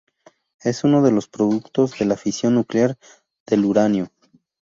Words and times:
Es 0.61 0.83
uno 0.83 1.03
de 1.03 1.11
los 1.11 1.27
productos 1.27 1.99
de 1.99 2.05
la 2.05 2.17
fisión 2.17 2.55
nuclear 2.55 2.97
del 3.45 3.63
uranio. 3.65 4.09